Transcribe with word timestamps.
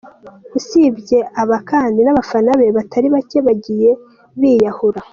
Usibye 0.57 1.19
aba 1.41 1.57
kandi, 1.69 1.99
n’abafana 2.01 2.49
be 2.59 2.67
batari 2.77 3.07
bake 3.15 3.37
bagiye 3.47 3.91
biyahura. 4.39 4.99